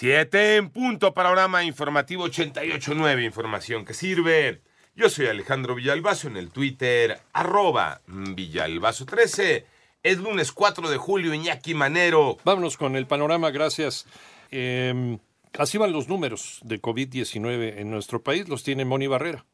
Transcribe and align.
Siete 0.00 0.54
en 0.54 0.70
punto, 0.70 1.12
panorama 1.12 1.64
informativo 1.64 2.28
88.9, 2.28 3.24
información 3.24 3.84
que 3.84 3.94
sirve. 3.94 4.62
Yo 4.94 5.10
soy 5.10 5.26
Alejandro 5.26 5.74
Villalbazo 5.74 6.28
en 6.28 6.36
el 6.36 6.52
Twitter, 6.52 7.18
arroba 7.32 8.00
Villalbazo13. 8.06 9.64
Es 10.04 10.18
lunes 10.18 10.52
4 10.52 10.88
de 10.88 10.98
julio, 10.98 11.34
Iñaki 11.34 11.74
Manero. 11.74 12.36
Vámonos 12.44 12.76
con 12.76 12.94
el 12.94 13.08
panorama, 13.08 13.50
gracias. 13.50 14.06
Em, 14.52 15.18
así 15.58 15.78
van 15.78 15.90
los 15.90 16.08
números 16.08 16.60
de 16.62 16.80
COVID-19 16.80 17.78
en 17.78 17.90
nuestro 17.90 18.22
país, 18.22 18.48
los 18.48 18.62
tiene 18.62 18.84
Moni 18.84 19.08
Barrera. 19.08 19.46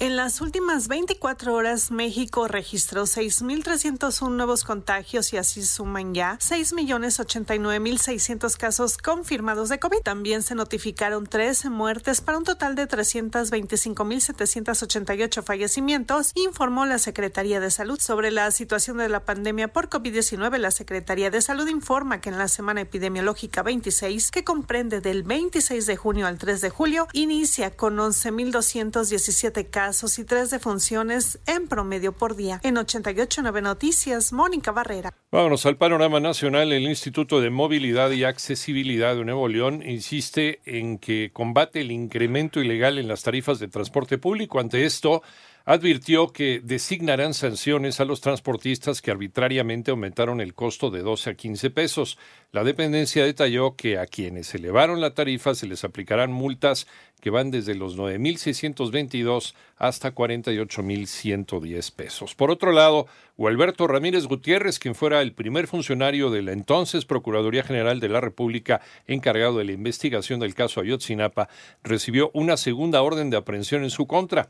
En 0.00 0.14
las 0.14 0.40
últimas 0.40 0.86
24 0.86 1.52
horas, 1.52 1.90
México 1.90 2.46
registró 2.46 3.02
6.301 3.02 4.30
nuevos 4.30 4.62
contagios 4.62 5.32
y 5.32 5.38
así 5.38 5.64
suman 5.64 6.14
ya 6.14 6.38
6.089.600 6.38 8.56
casos 8.56 8.96
confirmados 8.96 9.70
de 9.70 9.80
COVID. 9.80 9.98
También 10.04 10.44
se 10.44 10.54
notificaron 10.54 11.26
13 11.26 11.70
muertes 11.70 12.20
para 12.20 12.38
un 12.38 12.44
total 12.44 12.76
de 12.76 12.86
325.788 12.86 15.42
fallecimientos, 15.42 16.30
informó 16.36 16.86
la 16.86 17.00
Secretaría 17.00 17.58
de 17.58 17.72
Salud. 17.72 17.98
Sobre 17.98 18.30
la 18.30 18.52
situación 18.52 18.98
de 18.98 19.08
la 19.08 19.24
pandemia 19.24 19.66
por 19.66 19.88
COVID-19, 19.88 20.58
la 20.58 20.70
Secretaría 20.70 21.32
de 21.32 21.42
Salud 21.42 21.66
informa 21.66 22.20
que 22.20 22.28
en 22.28 22.38
la 22.38 22.46
semana 22.46 22.82
epidemiológica 22.82 23.64
26, 23.64 24.30
que 24.30 24.44
comprende 24.44 25.00
del 25.00 25.24
26 25.24 25.86
de 25.86 25.96
junio 25.96 26.28
al 26.28 26.38
3 26.38 26.60
de 26.60 26.70
julio, 26.70 27.08
inicia 27.14 27.72
con 27.72 27.96
11.217 27.96 29.68
casos 29.68 29.87
y 30.18 30.24
tres 30.24 30.50
defunciones 30.50 31.38
en 31.46 31.66
promedio 31.66 32.12
por 32.12 32.36
día. 32.36 32.60
En 32.62 32.76
88.9 32.76 33.62
Noticias, 33.62 34.34
Mónica 34.34 34.70
Barrera. 34.70 35.14
Vámonos 35.32 35.64
al 35.64 35.78
panorama 35.78 36.20
nacional. 36.20 36.72
El 36.72 36.82
Instituto 36.82 37.40
de 37.40 37.48
Movilidad 37.48 38.10
y 38.10 38.24
Accesibilidad 38.24 39.16
de 39.16 39.24
Nuevo 39.24 39.48
León 39.48 39.82
insiste 39.82 40.60
en 40.66 40.98
que 40.98 41.30
combate 41.32 41.80
el 41.80 41.90
incremento 41.90 42.60
ilegal 42.60 42.98
en 42.98 43.08
las 43.08 43.22
tarifas 43.22 43.58
de 43.58 43.68
transporte 43.68 44.18
público. 44.18 44.60
Ante 44.60 44.84
esto, 44.84 45.22
advirtió 45.68 46.28
que 46.28 46.62
designarán 46.64 47.34
sanciones 47.34 48.00
a 48.00 48.06
los 48.06 48.22
transportistas 48.22 49.02
que 49.02 49.10
arbitrariamente 49.10 49.90
aumentaron 49.90 50.40
el 50.40 50.54
costo 50.54 50.90
de 50.90 51.02
12 51.02 51.28
a 51.28 51.34
15 51.34 51.68
pesos. 51.68 52.16
La 52.52 52.64
dependencia 52.64 53.22
detalló 53.22 53.76
que 53.76 53.98
a 53.98 54.06
quienes 54.06 54.54
elevaron 54.54 55.02
la 55.02 55.12
tarifa 55.12 55.54
se 55.54 55.66
les 55.66 55.84
aplicarán 55.84 56.32
multas 56.32 56.86
que 57.20 57.28
van 57.28 57.50
desde 57.50 57.74
los 57.74 57.98
9.622 57.98 59.52
hasta 59.76 60.14
48.110 60.14 61.94
pesos. 61.94 62.34
Por 62.34 62.50
otro 62.50 62.72
lado, 62.72 63.06
Gualberto 63.36 63.86
Ramírez 63.86 64.24
Gutiérrez, 64.24 64.78
quien 64.78 64.94
fuera 64.94 65.20
el 65.20 65.34
primer 65.34 65.66
funcionario 65.66 66.30
de 66.30 66.40
la 66.40 66.52
entonces 66.52 67.04
Procuraduría 67.04 67.62
General 67.62 68.00
de 68.00 68.08
la 68.08 68.22
República 68.22 68.80
encargado 69.06 69.58
de 69.58 69.64
la 69.64 69.72
investigación 69.72 70.40
del 70.40 70.54
caso 70.54 70.80
Ayotzinapa, 70.80 71.50
recibió 71.82 72.30
una 72.32 72.56
segunda 72.56 73.02
orden 73.02 73.28
de 73.28 73.36
aprehensión 73.36 73.84
en 73.84 73.90
su 73.90 74.06
contra 74.06 74.48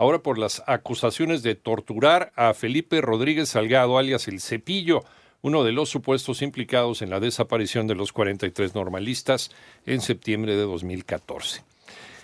ahora 0.00 0.22
por 0.22 0.38
las 0.38 0.62
acusaciones 0.66 1.42
de 1.42 1.54
torturar 1.54 2.32
a 2.34 2.54
Felipe 2.54 3.02
Rodríguez 3.02 3.50
Salgado, 3.50 3.98
alias 3.98 4.28
El 4.28 4.40
Cepillo, 4.40 5.04
uno 5.42 5.62
de 5.62 5.72
los 5.72 5.90
supuestos 5.90 6.40
implicados 6.40 7.02
en 7.02 7.10
la 7.10 7.20
desaparición 7.20 7.86
de 7.86 7.94
los 7.94 8.10
43 8.10 8.74
normalistas 8.74 9.50
en 9.84 10.00
septiembre 10.00 10.56
de 10.56 10.62
2014. 10.62 11.62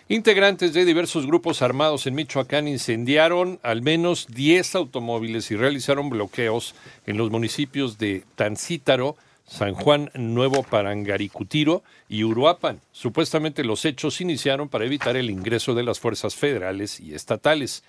Integrantes 0.08 0.72
de 0.72 0.86
diversos 0.86 1.26
grupos 1.26 1.60
armados 1.60 2.06
en 2.06 2.14
Michoacán 2.14 2.66
incendiaron 2.66 3.60
al 3.62 3.82
menos 3.82 4.26
10 4.28 4.74
automóviles 4.74 5.50
y 5.50 5.56
realizaron 5.56 6.08
bloqueos 6.08 6.74
en 7.04 7.18
los 7.18 7.30
municipios 7.30 7.98
de 7.98 8.24
Tancítaro, 8.36 9.16
San 9.46 9.74
Juan 9.74 10.10
Nuevo 10.14 10.62
Parangaricutiro 10.62 11.84
y 12.08 12.24
Uruapan. 12.24 12.80
Supuestamente 12.90 13.64
los 13.64 13.84
hechos 13.84 14.20
iniciaron 14.20 14.68
para 14.68 14.84
evitar 14.84 15.16
el 15.16 15.30
ingreso 15.30 15.74
de 15.74 15.84
las 15.84 16.00
fuerzas 16.00 16.34
federales 16.34 16.98
y 17.00 17.14
estatales. 17.14 17.84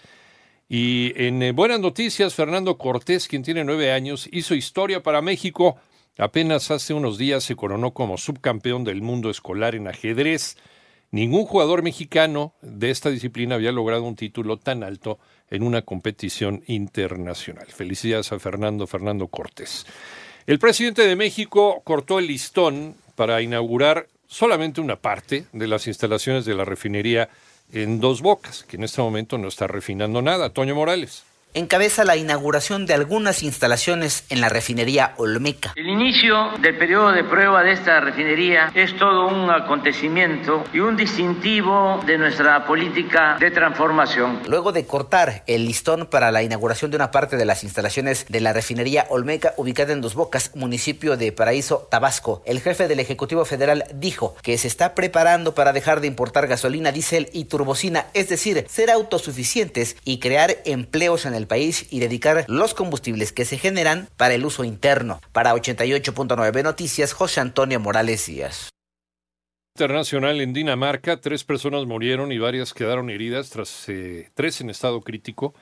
Y 0.69 1.14
en 1.16 1.41
eh, 1.41 1.52
buenas 1.52 1.80
noticias, 1.80 2.36
Fernando 2.36 2.77
Cortés, 2.77 3.27
quien 3.27 3.42
tiene 3.42 3.64
nueve 3.64 3.92
años, 3.92 4.30
hizo 4.32 4.54
historia 4.54 5.02
para 5.02 5.21
México. 5.21 5.77
Apenas 6.17 6.71
hace 6.71 6.93
unos 6.93 7.17
días 7.17 7.43
se 7.43 7.55
coronó 7.55 7.92
como 7.92 8.17
subcampeón 8.17 8.83
del 8.83 9.02
mundo 9.02 9.30
escolar 9.30 9.76
en 9.76 9.87
ajedrez. 9.87 10.58
Ningún 11.09 11.45
jugador 11.45 11.83
mexicano 11.83 12.53
de 12.61 12.89
esta 12.89 13.09
disciplina 13.09 13.55
había 13.55 13.71
logrado 13.71 14.03
un 14.03 14.15
título 14.15 14.58
tan 14.58 14.83
alto 14.83 15.20
en 15.49 15.64
una 15.64 15.83
competición 15.83 16.64
internacional. 16.67 17.67
Felicidades 17.67 18.32
a 18.33 18.39
Fernando 18.39 18.86
Fernando 18.87 19.27
Cortés. 19.27 19.86
El 20.47 20.59
presidente 20.59 21.05
de 21.05 21.17
México 21.17 21.81
cortó 21.83 22.19
el 22.19 22.27
listón 22.27 22.95
para 23.15 23.41
inaugurar 23.41 24.08
solamente 24.27 24.80
una 24.80 24.95
parte 24.95 25.45
de 25.52 25.67
las 25.67 25.87
instalaciones 25.87 26.45
de 26.45 26.55
la 26.55 26.63
refinería 26.63 27.27
en 27.73 27.99
Dos 27.99 28.21
Bocas, 28.21 28.63
que 28.63 28.77
en 28.77 28.85
este 28.85 29.02
momento 29.02 29.37
no 29.37 29.49
está 29.49 29.67
refinando 29.67 30.21
nada. 30.21 30.52
Toño 30.52 30.73
Morales 30.73 31.25
encabeza 31.53 32.03
la 32.03 32.15
inauguración 32.15 32.85
de 32.85 32.93
algunas 32.93 33.41
instalaciones 33.41 34.25
en 34.30 34.41
la 34.41 34.49
refinería 34.49 35.13
Olmeca. 35.17 35.73
El 35.75 35.87
inicio 35.87 36.52
del 36.61 36.77
periodo 36.77 37.11
de 37.11 37.23
prueba 37.23 37.63
de 37.63 37.71
esta 37.71 37.99
refinería 37.99 38.71
es 38.75 38.95
todo 38.97 39.27
un 39.27 39.49
acontecimiento 39.49 40.63
y 40.71 40.80
un 40.80 40.95
distintivo 40.95 41.99
de 42.05 42.17
nuestra 42.17 42.65
política 42.65 43.37
de 43.39 43.49
transformación. 43.49 44.41
Luego 44.47 44.71
de 44.71 44.85
cortar 44.85 45.43
el 45.47 45.65
listón 45.65 46.05
para 46.05 46.31
la 46.31 46.43
inauguración 46.43 46.91
de 46.91 46.97
una 46.97 47.11
parte 47.11 47.37
de 47.37 47.45
las 47.45 47.64
instalaciones 47.64 48.25
de 48.29 48.41
la 48.41 48.53
refinería 48.53 49.08
Olmeca 49.09 49.53
ubicada 49.58 49.93
en 49.93 50.02
Dos 50.02 50.14
Bocas, 50.14 50.52
municipio 50.55 51.17
de 51.17 51.31
Paraíso, 51.31 51.87
Tabasco, 51.89 52.43
el 52.45 52.59
jefe 52.61 52.87
del 52.87 52.99
Ejecutivo 52.99 53.45
Federal 53.45 53.85
dijo 53.95 54.35
que 54.43 54.58
se 54.58 54.67
está 54.67 54.93
preparando 54.93 55.55
para 55.55 55.73
dejar 55.73 56.02
de 56.02 56.08
importar 56.08 56.47
gasolina, 56.47 56.91
diésel 56.91 57.29
y 57.33 57.45
turbocina, 57.45 58.08
es 58.14 58.29
decir, 58.29 58.65
ser 58.69 58.91
autosuficientes 58.91 59.97
y 60.03 60.19
crear 60.19 60.58
empleos 60.65 61.25
en 61.25 61.33
el 61.33 61.46
país 61.47 61.87
y 61.89 61.99
dedicar 61.99 62.45
los 62.47 62.73
combustibles 62.73 63.31
que 63.31 63.45
se 63.45 63.58
generan 63.58 64.09
para 64.17 64.35
el 64.35 64.45
uso 64.45 64.63
interno. 64.63 65.21
Para 65.31 65.53
88.9 65.53 66.63
Noticias, 66.63 67.13
José 67.13 67.41
Antonio 67.41 67.80
Morales 67.80 68.25
Díaz. 68.25 68.69
Internacional 69.75 70.41
en 70.41 70.53
Dinamarca, 70.53 71.21
tres 71.21 71.43
personas 71.43 71.85
murieron 71.85 72.31
y 72.31 72.39
varias 72.39 72.73
quedaron 72.73 73.11
heridas 73.11 73.52
tras 73.52 73.87
eh, 73.89 74.31
tres 74.33 74.59
en 74.61 74.71
estado 74.71 75.02
crítico. 75.02 75.53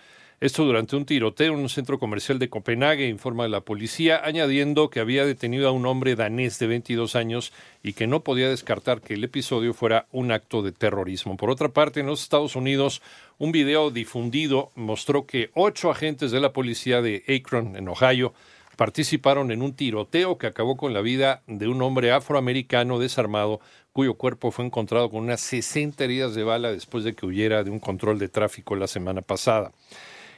Esto 0.42 0.66
durante 0.66 0.98
un 0.98 1.06
tiroteo 1.06 1.54
en 1.54 1.62
un 1.62 1.70
centro 1.70 1.98
comercial 1.98 2.40
de 2.40 2.50
Copenhague, 2.50 3.08
informa 3.08 3.48
la 3.48 3.62
policía, 3.62 4.20
añadiendo 4.22 4.90
que 4.90 5.00
había 5.00 5.26
detenido 5.26 5.70
a 5.70 5.72
un 5.72 5.86
hombre 5.86 6.18
danés 6.18 6.60
de 6.60 6.68
22 6.68 7.16
años 7.16 7.54
y 7.82 7.94
que 7.94 8.06
no 8.06 8.20
podía 8.20 8.50
descartar 8.50 9.00
que 9.00 9.14
el 9.14 9.24
episodio 9.24 9.74
fuera 9.74 10.08
un 10.12 10.34
acto 10.34 10.62
de 10.62 10.74
terrorismo. 10.74 11.38
Por 11.38 11.50
otra 11.50 11.70
parte, 11.70 12.02
en 12.02 12.08
los 12.08 12.22
Estados 12.22 12.58
Unidos, 12.58 13.02
un 13.38 13.54
video 13.54 13.92
difundido 13.92 14.72
mostró 14.76 15.26
que 15.26 15.52
ocho 15.54 15.90
agentes 15.90 16.32
de 16.32 16.42
la 16.42 16.52
policía 16.52 17.02
de 17.02 17.24
Akron, 17.30 17.78
en 17.78 17.88
Ohio, 17.88 18.34
participaron 18.76 19.52
en 19.52 19.62
un 19.62 19.74
tiroteo 19.74 20.38
que 20.38 20.48
acabó 20.48 20.76
con 20.76 20.94
la 20.94 21.00
vida 21.00 21.44
de 21.48 21.70
un 21.70 21.82
hombre 21.82 22.12
afroamericano 22.12 23.00
desarmado 23.00 23.62
cuyo 23.94 24.16
cuerpo 24.16 24.52
fue 24.52 24.66
encontrado 24.66 25.10
con 25.10 25.24
unas 25.24 25.40
60 25.40 26.04
heridas 26.04 26.36
de 26.36 26.44
bala 26.44 26.74
después 26.74 27.06
de 27.06 27.16
que 27.16 27.26
huyera 27.26 27.64
de 27.64 27.70
un 27.70 27.80
control 27.80 28.20
de 28.20 28.28
tráfico 28.28 28.76
la 28.76 28.88
semana 28.88 29.22
pasada. 29.22 29.72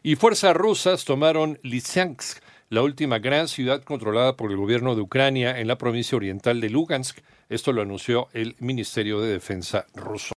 Y 0.04 0.16
fuerzas 0.16 0.56
rusas 0.56 1.06
tomaron 1.06 1.60
Lysychansk, 1.64 2.40
la 2.70 2.84
última 2.84 3.20
gran 3.20 3.48
ciudad 3.48 3.84
controlada 3.84 4.36
por 4.36 4.52
el 4.52 4.58
gobierno 4.58 4.96
de 4.96 5.02
Ucrania 5.02 5.60
en 5.60 5.68
la 5.68 5.78
provincia 5.78 6.16
oriental 6.16 6.62
de 6.62 6.70
Lugansk. 6.70 7.20
Esto 7.50 7.72
lo 7.72 7.82
anunció 7.82 8.28
el 8.34 8.56
Ministerio 8.60 9.22
de 9.22 9.32
Defensa 9.32 9.86
ruso. 9.96 10.36